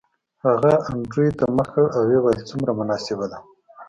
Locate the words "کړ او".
1.73-2.01